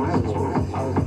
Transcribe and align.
my 0.00 0.16
world. 0.16 0.99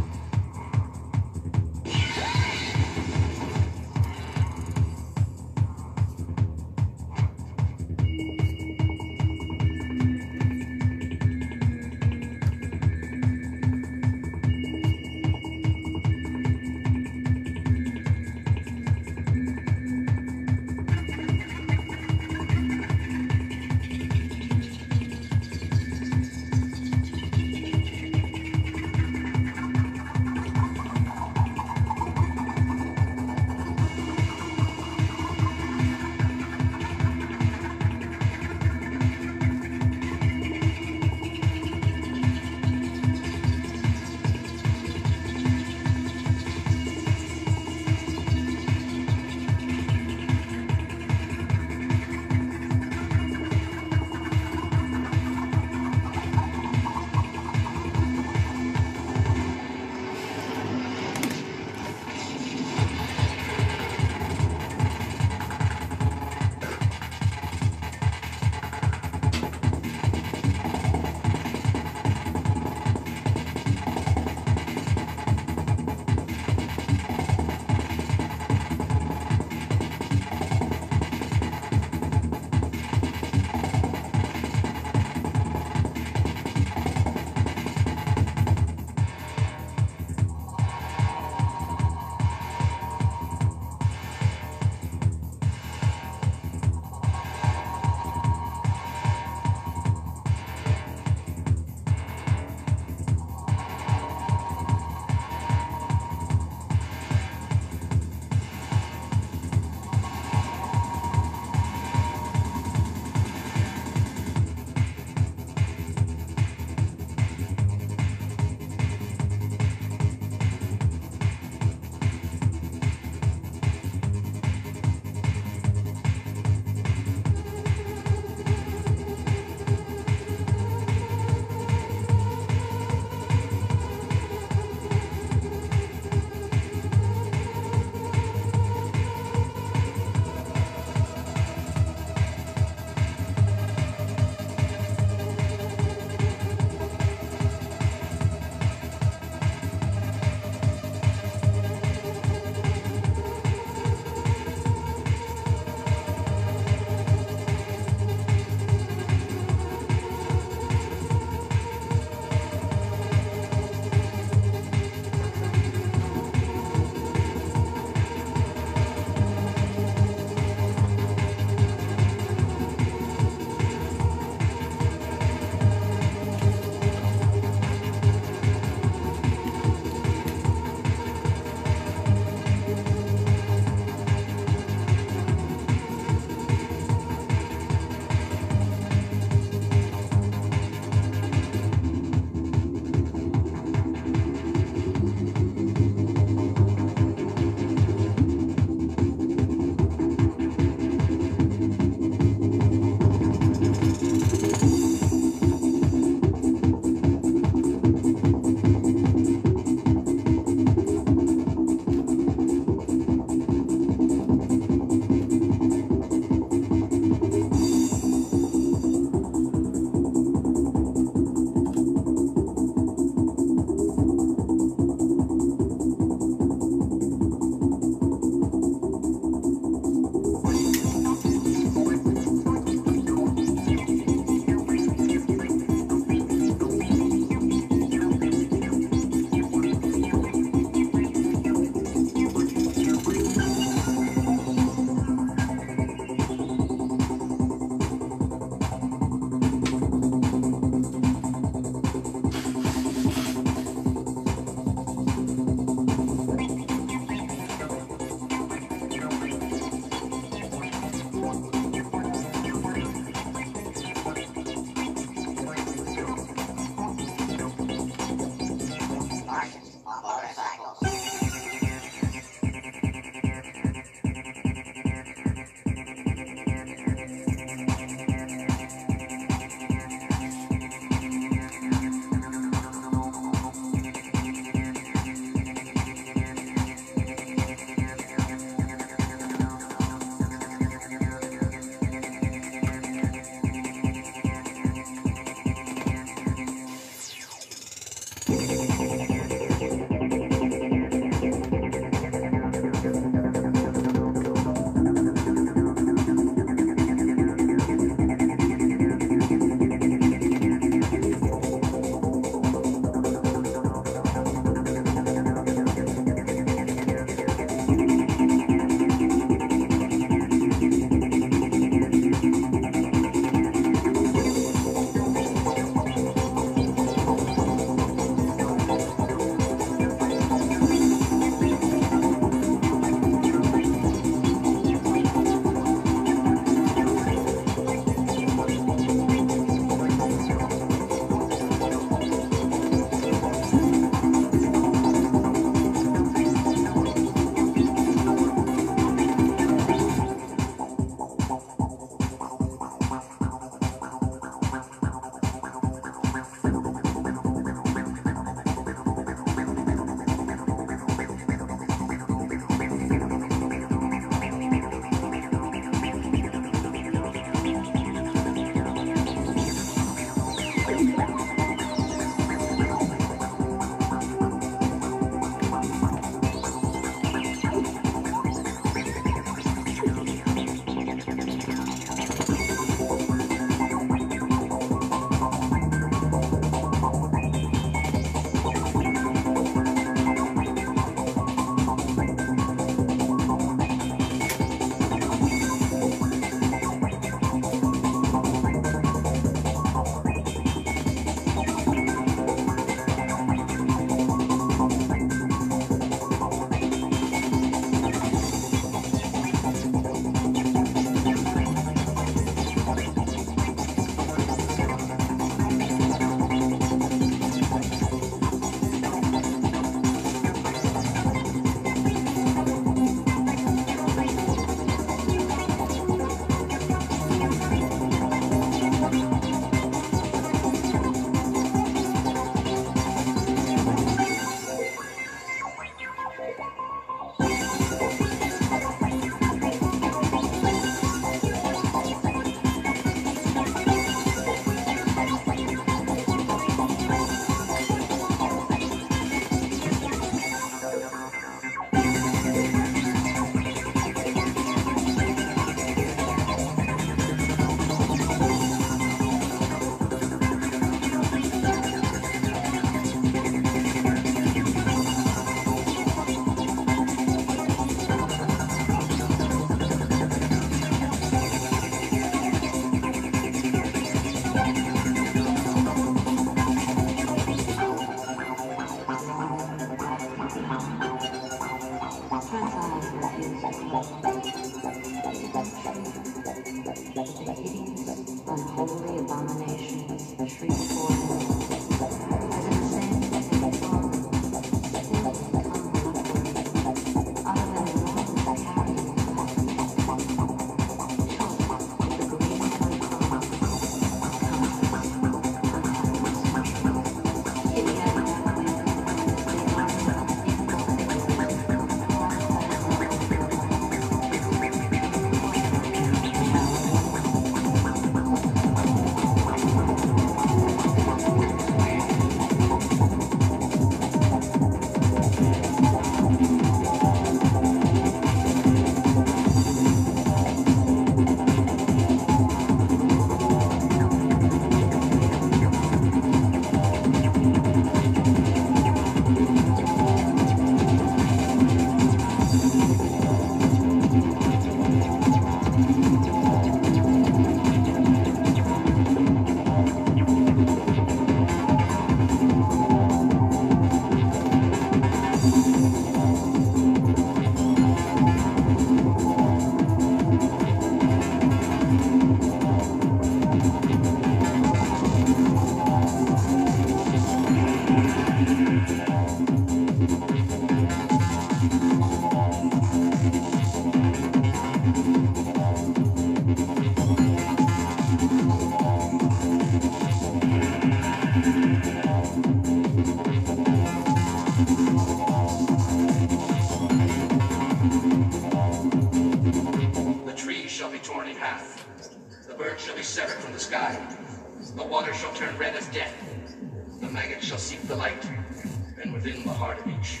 within 599.04 599.22
the 599.22 599.32
heart 599.34 599.58
of 599.58 599.66
each. 599.68 600.00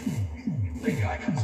Think 0.80 1.04
I 1.04 1.16
can 1.16 1.36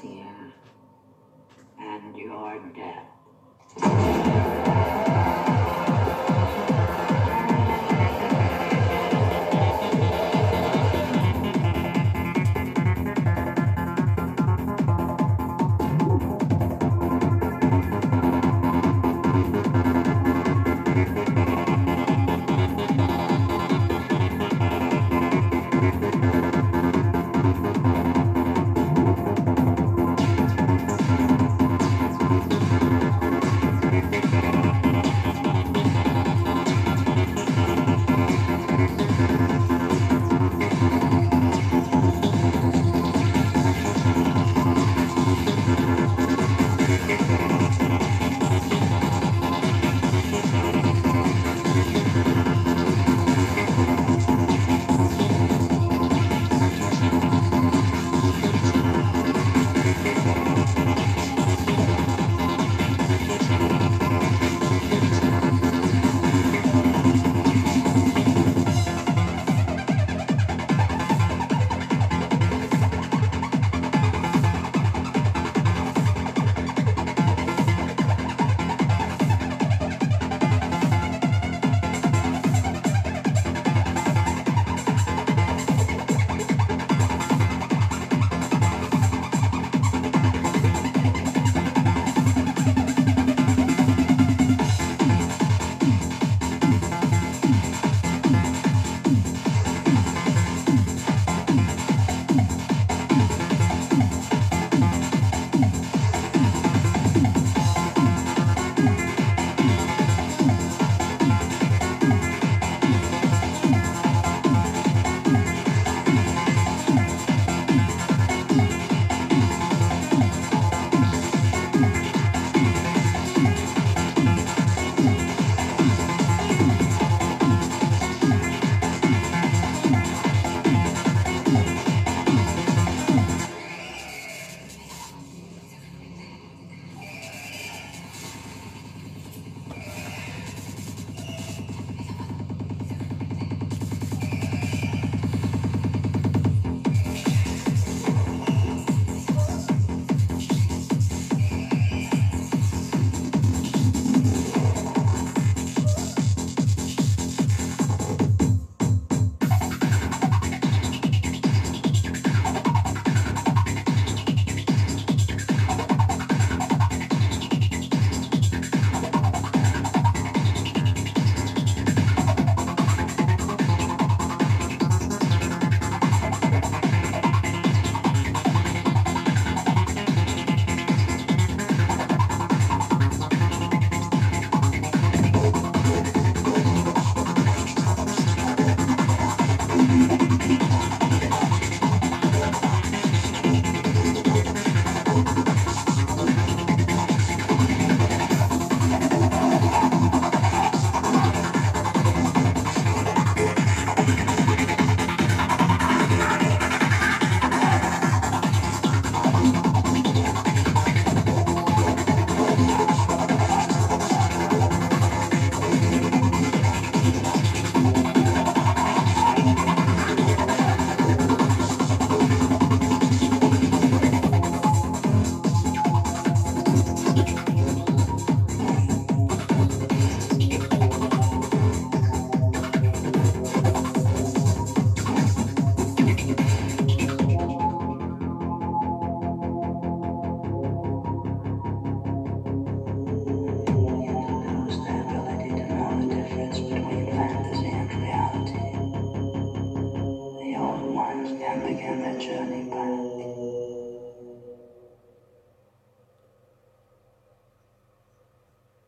here. 0.00 0.52
And 1.80 2.16
your 2.16 2.60
death. 2.74 4.11